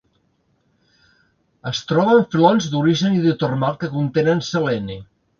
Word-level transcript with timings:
Es 1.71 1.81
troba 1.91 2.15
en 2.19 2.23
filons 2.31 2.69
d'origen 2.75 3.17
hidrotermal 3.19 3.77
que 3.83 3.91
contenen 3.99 4.41
seleni. 4.49 4.97